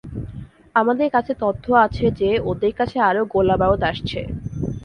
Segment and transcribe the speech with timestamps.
[0.75, 4.19] আমাদের কাছে তথ্য আছে যে ওদের কাছে আরও গোলাবারুদ আসছে।